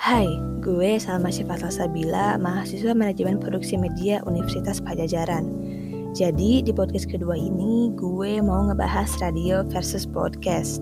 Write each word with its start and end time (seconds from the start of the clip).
Hai, 0.00 0.24
gue 0.64 0.96
Salma 0.96 1.28
Syifatla 1.28 1.68
Sabila, 1.68 2.40
mahasiswa 2.40 2.96
manajemen 2.96 3.36
produksi 3.36 3.76
media 3.76 4.24
Universitas 4.24 4.80
Pajajaran. 4.80 5.44
Jadi 6.16 6.64
di 6.64 6.72
podcast 6.72 7.04
kedua 7.04 7.36
ini 7.36 7.92
gue 7.92 8.40
mau 8.40 8.64
ngebahas 8.64 9.12
radio 9.20 9.60
versus 9.68 10.08
podcast. 10.08 10.80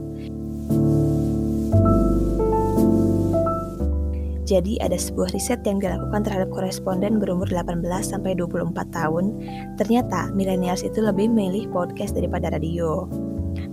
Jadi 4.47 4.79
ada 4.79 4.95
sebuah 4.95 5.35
riset 5.35 5.67
yang 5.67 5.83
dilakukan 5.83 6.23
terhadap 6.23 6.55
koresponden 6.55 7.19
berumur 7.19 7.51
18 7.51 7.83
sampai 8.07 8.39
24 8.39 8.71
tahun. 8.95 9.35
Ternyata 9.83 10.31
milenials 10.31 10.87
itu 10.87 11.03
lebih 11.03 11.27
memilih 11.27 11.67
podcast 11.75 12.15
daripada 12.15 12.55
radio. 12.55 13.11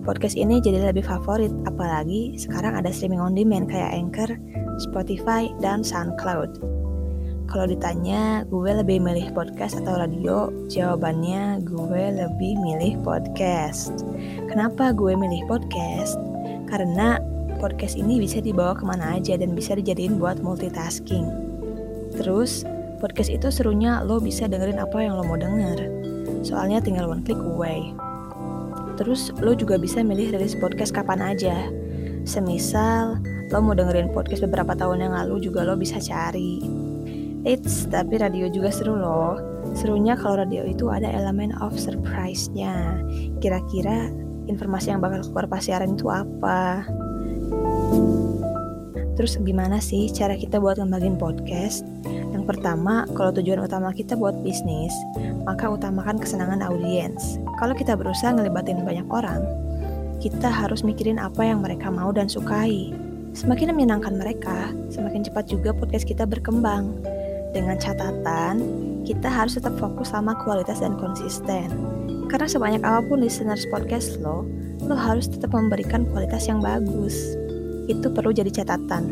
Podcast 0.01 0.33
ini 0.33 0.57
jadi 0.57 0.89
lebih 0.89 1.05
favorit, 1.05 1.53
apalagi 1.69 2.33
sekarang 2.33 2.81
ada 2.81 2.89
streaming 2.89 3.21
on 3.21 3.37
demand 3.37 3.69
kayak 3.69 3.93
Anchor, 3.93 4.33
Spotify, 4.79 5.51
dan 5.63 5.81
SoundCloud. 5.81 6.75
Kalau 7.45 7.69
ditanya 7.69 8.41
gue 8.49 8.71
lebih 8.73 8.97
milih 8.97 9.29
podcast 9.37 9.77
atau 9.77 10.01
radio, 10.01 10.49
jawabannya 10.65 11.61
gue 11.61 12.03
lebih 12.17 12.57
milih 12.57 12.97
podcast. 13.05 14.01
Kenapa 14.49 14.89
gue 14.91 15.13
milih 15.13 15.45
podcast? 15.45 16.17
Karena 16.65 17.21
podcast 17.61 17.95
ini 17.95 18.17
bisa 18.17 18.41
dibawa 18.41 18.73
ke 18.73 18.83
mana 18.83 19.21
aja 19.21 19.37
dan 19.37 19.53
bisa 19.53 19.77
dijadiin 19.77 20.17
buat 20.17 20.41
multitasking. 20.41 21.29
Terus, 22.17 22.65
podcast 22.97 23.29
itu 23.29 23.47
serunya 23.53 24.01
lo 24.01 24.17
bisa 24.17 24.49
dengerin 24.49 24.81
apa 24.81 25.05
yang 25.05 25.13
lo 25.15 25.23
mau 25.23 25.37
denger. 25.37 25.85
Soalnya 26.41 26.81
tinggal 26.81 27.05
one 27.05 27.21
click 27.21 27.39
away. 27.39 27.93
Terus 28.97 29.29
lo 29.37 29.53
juga 29.53 29.77
bisa 29.77 30.01
milih 30.01 30.33
rilis 30.33 30.57
podcast 30.57 30.95
kapan 30.97 31.21
aja. 31.21 31.69
Semisal 32.25 33.21
lo 33.55 33.63
mau 33.63 33.71
dengerin 33.71 34.11
podcast 34.11 34.43
beberapa 34.43 34.75
tahun 34.75 35.07
yang 35.07 35.13
lalu 35.15 35.47
juga 35.47 35.63
lo 35.63 35.79
bisa 35.79 35.95
cari. 36.03 36.59
Eits, 37.47 37.87
tapi 37.87 38.19
radio 38.19 38.51
juga 38.51 38.67
seru 38.67 38.99
loh. 38.99 39.39
Serunya 39.71 40.19
kalau 40.19 40.43
radio 40.43 40.67
itu 40.67 40.91
ada 40.91 41.07
elemen 41.07 41.55
of 41.63 41.71
surprise-nya. 41.79 42.99
Kira-kira 43.39 44.11
informasi 44.51 44.91
yang 44.91 44.99
bakal 44.99 45.23
keluar 45.23 45.47
pas 45.47 45.63
siaran 45.63 45.95
itu 45.95 46.11
apa? 46.11 46.83
Terus 49.15 49.39
gimana 49.39 49.79
sih 49.79 50.11
cara 50.11 50.35
kita 50.35 50.59
buat 50.59 50.75
ngembangin 50.75 51.15
podcast? 51.15 51.87
Yang 52.35 52.43
pertama, 52.51 53.07
kalau 53.15 53.31
tujuan 53.39 53.63
utama 53.63 53.95
kita 53.95 54.19
buat 54.19 54.35
bisnis, 54.43 54.91
maka 55.47 55.71
utamakan 55.71 56.19
kesenangan 56.19 56.59
audiens. 56.59 57.39
Kalau 57.55 57.71
kita 57.71 57.95
berusaha 57.95 58.35
ngelibatin 58.35 58.83
banyak 58.83 59.07
orang, 59.07 59.47
kita 60.19 60.51
harus 60.51 60.83
mikirin 60.83 61.23
apa 61.23 61.47
yang 61.47 61.63
mereka 61.63 61.87
mau 61.87 62.11
dan 62.11 62.27
sukai. 62.27 62.91
Semakin 63.35 63.75
menyenangkan 63.75 64.15
mereka, 64.15 64.71
semakin 64.87 65.27
cepat 65.27 65.51
juga 65.51 65.75
podcast 65.75 66.07
kita 66.07 66.23
berkembang. 66.23 67.03
Dengan 67.51 67.75
catatan, 67.75 68.63
kita 69.03 69.27
harus 69.27 69.59
tetap 69.59 69.75
fokus 69.75 70.15
sama 70.15 70.39
kualitas 70.39 70.79
dan 70.79 70.95
konsisten. 70.95 71.67
Karena 72.31 72.47
sebanyak 72.47 72.81
apa 72.87 73.03
pun 73.03 73.19
listeners 73.19 73.67
podcast 73.67 74.23
lo, 74.23 74.47
lo 74.87 74.95
harus 74.95 75.27
tetap 75.27 75.51
memberikan 75.51 76.07
kualitas 76.07 76.47
yang 76.47 76.63
bagus. 76.63 77.35
Itu 77.91 78.07
perlu 78.07 78.31
jadi 78.31 78.49
catatan. 78.63 79.03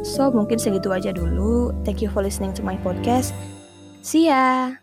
So, 0.00 0.32
mungkin 0.32 0.56
segitu 0.56 0.88
aja 0.88 1.12
dulu. 1.12 1.76
Thank 1.84 2.00
you 2.00 2.08
for 2.08 2.24
listening 2.24 2.56
to 2.56 2.64
my 2.64 2.80
podcast. 2.80 3.36
See 4.00 4.32
ya! 4.32 4.80